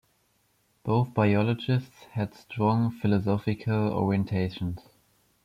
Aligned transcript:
Both 0.83 1.13
biologists 1.13 2.05
had 2.15 2.33
strong 2.33 2.89
philosophical 2.89 3.91
orientations. 3.91 4.79